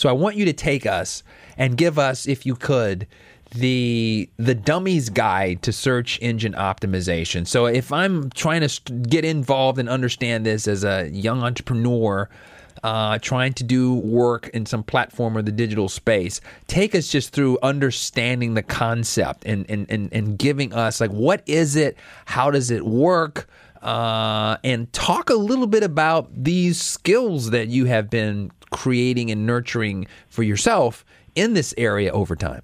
So 0.00 0.08
I 0.08 0.12
want 0.12 0.36
you 0.36 0.46
to 0.46 0.54
take 0.54 0.86
us 0.86 1.22
and 1.58 1.76
give 1.76 1.98
us, 1.98 2.26
if 2.26 2.46
you 2.46 2.56
could, 2.56 3.06
the 3.54 4.30
the 4.38 4.54
dummies 4.54 5.10
guide 5.10 5.60
to 5.62 5.72
search 5.72 6.18
engine 6.22 6.54
optimization. 6.54 7.46
So 7.46 7.66
if 7.66 7.92
I'm 7.92 8.30
trying 8.30 8.66
to 8.66 8.92
get 8.92 9.26
involved 9.26 9.78
and 9.78 9.90
understand 9.90 10.46
this 10.46 10.66
as 10.66 10.84
a 10.84 11.10
young 11.10 11.42
entrepreneur, 11.42 12.30
uh, 12.82 13.18
trying 13.18 13.52
to 13.54 13.64
do 13.64 13.96
work 13.96 14.48
in 14.54 14.64
some 14.64 14.82
platform 14.82 15.36
or 15.36 15.42
the 15.42 15.52
digital 15.52 15.90
space, 15.90 16.40
take 16.66 16.94
us 16.94 17.08
just 17.08 17.34
through 17.34 17.58
understanding 17.62 18.54
the 18.54 18.62
concept 18.62 19.44
and 19.44 19.66
and 19.68 19.84
and, 19.90 20.10
and 20.14 20.38
giving 20.38 20.72
us 20.72 20.98
like 20.98 21.10
what 21.10 21.42
is 21.46 21.76
it, 21.76 21.98
how 22.24 22.50
does 22.50 22.70
it 22.70 22.86
work. 22.86 23.50
Uh, 23.82 24.58
and 24.62 24.92
talk 24.92 25.30
a 25.30 25.34
little 25.34 25.66
bit 25.66 25.82
about 25.82 26.28
these 26.36 26.78
skills 26.78 27.48
that 27.48 27.68
you 27.68 27.86
have 27.86 28.10
been 28.10 28.50
creating 28.70 29.30
and 29.30 29.46
nurturing 29.46 30.06
for 30.28 30.42
yourself 30.42 31.04
in 31.34 31.54
this 31.54 31.74
area 31.76 32.12
over 32.12 32.36
time. 32.36 32.62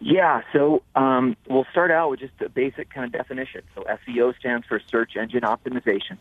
Yeah, 0.00 0.40
so 0.52 0.82
um, 0.96 1.36
we'll 1.48 1.66
start 1.70 1.90
out 1.90 2.10
with 2.10 2.20
just 2.20 2.40
a 2.40 2.48
basic 2.48 2.88
kind 2.88 3.04
of 3.04 3.12
definition. 3.12 3.62
So 3.74 3.84
SEO 3.84 4.36
stands 4.38 4.66
for 4.66 4.80
search 4.80 5.14
engine 5.14 5.42
optimization. 5.42 6.16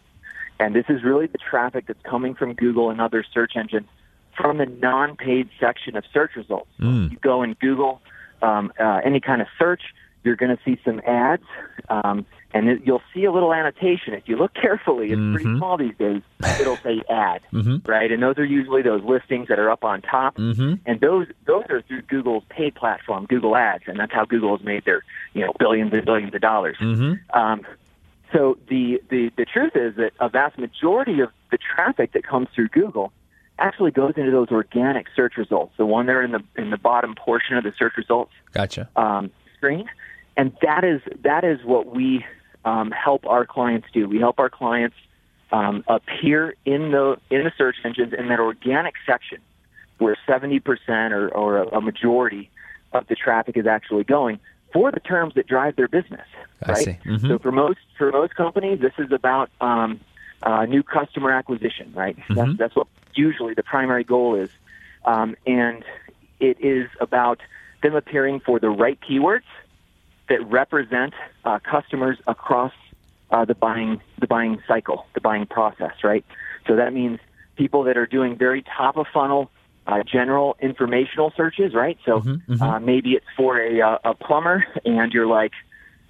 And 0.59 0.75
this 0.75 0.85
is 0.89 1.01
really 1.03 1.27
the 1.27 1.37
traffic 1.37 1.87
that's 1.87 2.01
coming 2.03 2.35
from 2.35 2.53
Google 2.53 2.89
and 2.89 2.99
other 2.99 3.23
search 3.33 3.53
engines 3.55 3.87
from 4.35 4.57
the 4.57 4.65
non-paid 4.65 5.49
section 5.59 5.95
of 5.95 6.03
search 6.11 6.35
results. 6.35 6.69
Mm. 6.79 7.11
You 7.11 7.17
go 7.21 7.41
in 7.41 7.53
Google, 7.53 8.01
um, 8.41 8.73
uh, 8.77 8.99
any 9.03 9.21
kind 9.21 9.41
of 9.41 9.47
search, 9.57 9.81
you're 10.23 10.35
going 10.35 10.55
to 10.55 10.61
see 10.63 10.79
some 10.83 11.01
ads. 11.05 11.43
Um, 11.89 12.25
and 12.51 12.67
it, 12.67 12.81
you'll 12.83 13.01
see 13.13 13.25
a 13.25 13.31
little 13.31 13.53
annotation. 13.53 14.13
If 14.13 14.27
you 14.27 14.35
look 14.35 14.53
carefully, 14.53 15.07
it's 15.07 15.15
mm-hmm. 15.15 15.35
pretty 15.35 15.57
small 15.57 15.77
these 15.77 15.95
days. 15.97 16.21
It'll 16.59 16.77
say 16.77 17.01
ad, 17.09 17.41
mm-hmm. 17.53 17.89
right? 17.89 18.11
And 18.11 18.23
those 18.23 18.37
are 18.37 18.45
usually 18.45 18.81
those 18.81 19.03
listings 19.03 19.49
that 19.49 19.59
are 19.59 19.69
up 19.69 19.83
on 19.83 20.01
top. 20.01 20.35
Mm-hmm. 20.37 20.75
And 20.85 20.99
those 20.99 21.27
those 21.45 21.65
are 21.69 21.81
through 21.83 22.01
Google's 22.03 22.43
paid 22.49 22.75
platform, 22.75 23.27
Google 23.27 23.55
Ads, 23.55 23.83
and 23.87 23.99
that's 23.99 24.11
how 24.11 24.25
Google 24.25 24.57
has 24.57 24.65
made 24.65 24.83
their 24.85 25.03
you 25.33 25.45
know 25.45 25.53
billions 25.59 25.93
and 25.93 26.03
billions 26.05 26.33
of 26.33 26.41
dollars. 26.41 26.77
Mm-hmm. 26.79 27.39
Um, 27.39 27.65
so 28.33 28.57
the, 28.67 29.01
the 29.09 29.31
the 29.37 29.45
truth 29.45 29.75
is 29.75 29.95
that 29.95 30.11
a 30.19 30.29
vast 30.29 30.57
majority 30.57 31.19
of 31.19 31.29
the 31.51 31.57
traffic 31.57 32.13
that 32.13 32.25
comes 32.25 32.47
through 32.53 32.69
Google 32.69 33.11
actually 33.59 33.91
goes 33.91 34.13
into 34.15 34.31
those 34.31 34.49
organic 34.49 35.07
search 35.15 35.37
results, 35.37 35.73
the 35.77 35.85
one 35.85 36.05
there 36.05 36.23
in 36.23 36.31
the 36.31 36.43
in 36.55 36.69
the 36.69 36.77
bottom 36.77 37.15
portion 37.15 37.57
of 37.57 37.63
the 37.63 37.73
search 37.77 37.93
results. 37.97 38.31
Gotcha. 38.53 38.89
Um, 38.95 39.31
screen, 39.59 39.89
and 40.35 40.55
that 40.61 40.83
is 40.83 41.01
that 41.23 41.43
is 41.43 41.63
what 41.63 41.93
we 41.93 42.25
um, 42.65 42.91
help 42.91 43.25
our 43.27 43.45
clients 43.45 43.87
do. 43.93 44.07
We 44.07 44.19
help 44.19 44.39
our 44.39 44.49
clients 44.49 44.95
um, 45.51 45.83
appear 45.87 46.55
in 46.65 46.91
the 46.91 47.17
in 47.29 47.43
the 47.43 47.51
search 47.57 47.75
engines 47.83 48.13
in 48.17 48.29
that 48.29 48.39
organic 48.39 48.95
section 49.05 49.39
where 49.97 50.17
70% 50.27 51.11
or, 51.11 51.27
or 51.27 51.63
a 51.63 51.81
majority 51.81 52.49
of 52.93 53.05
the 53.07 53.15
traffic 53.15 53.57
is 53.57 53.67
actually 53.67 54.05
going 54.05 54.39
for 54.71 54.91
the 54.91 54.99
terms 54.99 55.33
that 55.35 55.45
drive 55.45 55.75
their 55.75 55.87
business. 55.87 56.25
Right. 56.65 56.99
Mm-hmm. 57.03 57.27
So 57.27 57.39
for 57.39 57.51
most 57.51 57.79
for 57.97 58.11
most 58.11 58.35
companies, 58.35 58.79
this 58.79 58.93
is 58.97 59.11
about 59.11 59.49
um, 59.61 59.99
uh, 60.41 60.65
new 60.65 60.83
customer 60.83 61.31
acquisition. 61.31 61.91
Right. 61.93 62.17
Mm-hmm. 62.17 62.33
That's, 62.35 62.57
that's 62.57 62.75
what 62.75 62.87
usually 63.13 63.53
the 63.53 63.63
primary 63.63 64.03
goal 64.03 64.35
is, 64.35 64.49
um, 65.05 65.35
and 65.45 65.83
it 66.39 66.57
is 66.61 66.89
about 66.99 67.39
them 67.81 67.95
appearing 67.95 68.39
for 68.39 68.59
the 68.59 68.69
right 68.69 68.99
keywords 69.01 69.43
that 70.27 70.45
represent 70.49 71.13
uh, 71.43 71.59
customers 71.59 72.17
across 72.27 72.73
uh, 73.31 73.45
the 73.45 73.55
buying 73.55 74.01
the 74.19 74.27
buying 74.27 74.61
cycle, 74.67 75.05
the 75.13 75.21
buying 75.21 75.45
process, 75.45 75.93
right? 76.03 76.25
So 76.67 76.75
that 76.75 76.93
means 76.93 77.19
people 77.55 77.83
that 77.83 77.97
are 77.97 78.05
doing 78.05 78.37
very 78.37 78.63
top 78.63 78.97
of 78.97 79.05
funnel, 79.13 79.51
uh, 79.85 80.03
general 80.03 80.55
informational 80.61 81.31
searches, 81.35 81.73
right? 81.73 81.97
So 82.05 82.19
mm-hmm, 82.19 82.53
mm-hmm. 82.53 82.61
Uh, 82.61 82.79
maybe 82.79 83.11
it's 83.13 83.25
for 83.35 83.59
a, 83.59 83.81
uh, 83.81 83.97
a 84.03 84.13
plumber, 84.13 84.65
and 84.85 85.11
you're 85.13 85.27
like, 85.27 85.51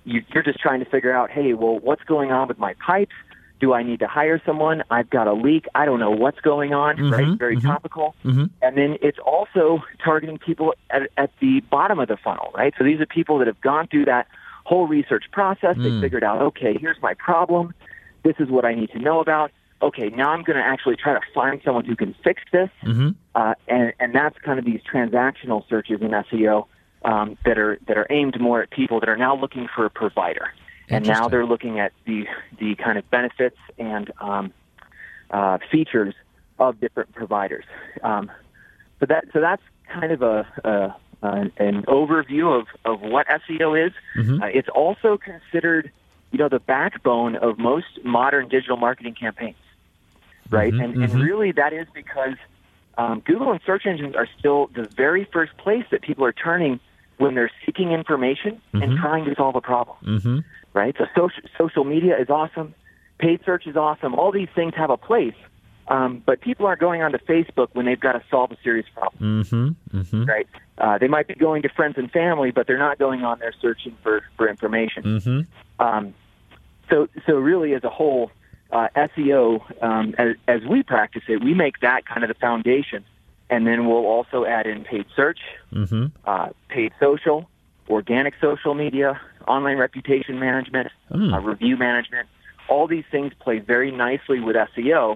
you, 0.06 0.24
you're 0.34 0.44
just 0.44 0.60
trying 0.60 0.80
to 0.80 0.90
figure 0.90 1.14
out, 1.14 1.30
hey, 1.30 1.54
well, 1.54 1.80
what's 1.80 2.04
going 2.04 2.32
on 2.32 2.48
with 2.48 2.58
my 2.58 2.74
pipes? 2.76 3.16
Do 3.60 3.74
I 3.74 3.84
need 3.84 4.00
to 4.00 4.08
hire 4.08 4.42
someone? 4.46 4.84
I've 4.90 5.10
got 5.10 5.28
a 5.28 5.34
leak. 5.34 5.66
I 5.76 5.86
don't 5.86 6.00
know 6.00 6.12
what's 6.12 6.40
going 6.40 6.74
on, 6.74 6.96
mm-hmm, 6.96 7.12
right? 7.12 7.38
Very 7.38 7.58
mm-hmm, 7.58 7.68
topical. 7.68 8.16
Mm-hmm. 8.24 8.46
And 8.62 8.78
then 8.78 8.98
it's 9.02 9.20
also 9.20 9.84
targeting 10.04 10.38
people 10.38 10.74
at, 10.90 11.10
at 11.18 11.32
the 11.42 11.60
bottom 11.62 12.00
of 12.00 12.08
the 12.08 12.18
funnel, 12.18 12.52
right? 12.56 12.74
So 12.78 12.84
these 12.84 13.00
are 13.02 13.06
people 13.06 13.38
that 13.40 13.48
have 13.48 13.60
gone 13.62 13.88
through 13.88 14.06
that 14.06 14.28
whole 14.64 14.88
research 14.88 15.26
process. 15.32 15.76
Mm. 15.76 15.84
They 15.84 16.02
figured 16.06 16.24
out, 16.24 16.42
okay, 16.42 16.78
here's 16.80 17.02
my 17.02 17.14
problem. 17.16 17.74
This 18.24 18.36
is 18.40 18.50
what 18.50 18.66
I 18.66 18.74
need 18.74 18.92
to 18.92 19.00
know 19.00 19.20
about. 19.20 19.52
Okay, 19.82 20.10
now 20.10 20.32
I'm 20.32 20.44
going 20.44 20.58
to 20.58 20.64
actually 20.64 20.98
try 20.98 21.14
to 21.14 21.22
find 21.34 21.62
someone 21.64 21.86
who 21.86 21.96
can 21.96 22.14
fix 22.24 22.42
this. 22.52 22.70
Mm-hmm. 22.84 23.10
Uh, 23.34 23.54
and, 23.68 23.94
and 24.00 24.14
that's 24.14 24.38
kind 24.40 24.60
of 24.60 24.66
these 24.66 24.82
transactional 24.82 25.68
searches 25.70 26.02
in 26.02 26.10
SEO 26.10 26.66
um, 27.06 27.38
that 27.46 27.58
are 27.58 27.80
that 27.88 27.98
are 27.98 28.08
aimed 28.10 28.40
more 28.40 28.62
at 28.62 28.70
people 28.72 29.00
that 29.00 29.10
are 29.10 29.18
now 29.18 29.36
looking 29.36 29.68
for 29.74 29.86
a 29.86 29.90
provider 29.90 30.52
and 30.90 31.08
now 31.08 31.28
they're 31.28 31.46
looking 31.46 31.80
at 31.80 31.94
the 32.06 32.26
the 32.60 32.76
kind 32.76 32.98
of 32.98 33.10
benefits 33.10 33.58
and 33.78 34.12
um, 34.20 34.54
uh, 35.32 35.58
features 35.72 36.14
of 36.58 36.80
different 36.80 37.14
providers. 37.14 37.66
Um, 38.04 38.32
so 39.00 39.06
that 39.06 39.26
so 39.34 39.40
that's 39.40 39.62
kind 39.92 40.12
of 40.12 40.22
a, 40.22 40.48
a, 40.64 40.96
an 41.22 41.84
overview 41.88 42.60
of, 42.60 42.68
of 42.86 43.02
what 43.02 43.28
SEO 43.28 43.88
is. 43.88 43.94
Mm-hmm. 44.18 44.42
Uh, 44.42 44.48
it's 44.48 44.70
also 44.70 45.18
considered, 45.18 45.92
you 46.32 46.40
know, 46.40 46.50
the 46.50 46.60
backbone 46.60 47.36
of 47.36 47.58
most 47.58 48.04
modern 48.04 48.48
digital 48.50 48.78
marketing 48.78 49.16
campaigns, 49.16 49.58
right? 50.50 50.72
Mm-hmm. 50.72 50.82
And, 50.82 50.94
mm-hmm. 50.96 51.04
and 51.04 51.24
really 51.24 51.52
that 51.54 51.74
is 51.74 51.88
because 51.94 52.36
um, 52.98 53.22
Google 53.22 53.52
and 53.52 53.62
search 53.66 53.86
engines 53.86 54.16
are 54.16 54.28
still 54.38 54.70
the 54.76 54.84
very 54.96 55.26
first 55.32 55.56
place 55.58 55.86
that 55.92 56.02
people 56.02 56.26
are 56.26 56.34
turning 56.34 56.80
when 57.20 57.36
they're 57.36 57.52
seeking 57.66 57.92
information 57.92 58.60
and 58.74 58.82
mm-hmm. 58.82 59.02
trying 59.02 59.26
to 59.26 59.36
solve 59.36 59.56
a 59.56 59.62
problem. 59.62 59.98
Mm-hmm 60.04 60.40
right? 60.74 60.96
So 60.98 61.06
social, 61.16 61.44
social 61.58 61.84
media 61.84 62.18
is 62.20 62.30
awesome. 62.30 62.74
Paid 63.18 63.42
search 63.46 63.68
is 63.68 63.76
awesome. 63.76 64.16
All 64.16 64.32
these 64.32 64.48
things 64.56 64.74
have 64.76 64.90
a 64.90 64.98
place. 64.98 65.36
Um, 65.88 66.22
but 66.24 66.40
people 66.42 66.68
aren't 66.68 66.80
going 66.80 67.02
onto 67.02 67.18
Facebook 67.18 67.70
when 67.74 67.88
they've 67.88 68.00
got 68.00 68.12
to 68.12 68.24
solve 68.30 68.52
a 68.52 68.58
serious 68.64 68.86
problem, 68.94 69.44
mm-hmm, 69.44 69.98
mm-hmm. 69.98 70.26
right? 70.26 70.48
Uh, 70.78 71.00
they 71.00 71.08
might 71.08 71.28
be 71.28 71.34
going 71.34 71.64
to 71.64 71.70
friends 71.70 71.96
and 71.98 72.12
family, 72.12 72.52
but 72.52 72.68
they're 72.68 72.78
not 72.78 73.00
going 73.00 73.24
on 73.24 73.40
there 73.40 73.54
searching 73.60 73.98
for 74.04 74.24
for 74.38 74.48
information. 74.48 75.04
Mm-hmm. 75.04 75.84
Um, 75.84 76.14
so, 76.92 77.08
so 77.26 77.38
really, 77.38 77.74
as 77.74 77.84
a 77.84 77.90
whole, 77.90 78.30
uh, 78.72 78.90
SEO, 78.96 79.84
um, 79.84 80.14
as, 80.20 80.36
as 80.48 80.62
we 80.64 80.84
practice 80.84 81.24
it, 81.28 81.44
we 81.44 81.56
make 81.56 81.80
that 81.80 82.06
kind 82.06 82.24
of 82.24 82.28
the 82.28 82.36
foundation, 82.36 83.04
and 83.50 83.66
then 83.66 83.88
we'll 83.88 84.06
also 84.06 84.46
add 84.46 84.68
in 84.68 84.84
paid 84.84 85.06
search, 85.16 85.40
mm-hmm. 85.74 86.08
uh, 86.26 86.50
paid 86.70 86.92
social, 87.00 87.50
organic 87.90 88.36
social 88.40 88.74
media, 88.74 89.20
online 89.48 89.78
reputation 89.78 90.40
management, 90.40 90.90
mm. 91.12 91.34
uh, 91.34 91.40
review 91.40 91.76
management. 91.76 92.28
All 92.68 92.88
these 92.88 93.06
things 93.10 93.34
play 93.40 93.60
very 93.60 93.92
nicely 93.92 94.40
with 94.40 94.56
SEO 94.56 95.16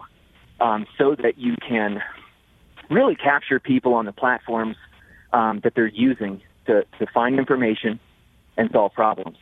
um, 0.59 0.87
so 0.97 1.15
that 1.15 1.37
you 1.37 1.55
can 1.67 2.01
really 2.89 3.15
capture 3.15 3.59
people 3.59 3.93
on 3.93 4.05
the 4.05 4.11
platforms 4.11 4.77
um, 5.31 5.59
that 5.63 5.75
they're 5.75 5.87
using 5.87 6.41
to, 6.65 6.85
to 6.99 7.05
find 7.13 7.37
information 7.37 7.99
and 8.57 8.69
solve 8.71 8.93
problems. 8.93 9.37